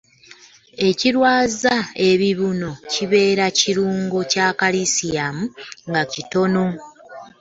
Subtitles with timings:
[0.89, 1.73] Ekirwaza
[2.09, 5.45] ebibuno kibeera kirungo kya kalisiyamu
[5.89, 6.65] nga kitono.